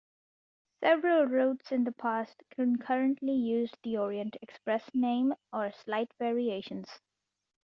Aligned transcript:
Several 0.79 1.27
routes 1.27 1.71
in 1.71 1.83
the 1.83 1.91
past 1.91 2.41
concurrently 2.49 3.33
used 3.35 3.77
the 3.83 3.99
Orient 3.99 4.35
Express 4.41 4.89
name, 4.95 5.31
or 5.53 5.71
slight 5.73 6.11
variations. 6.17 6.89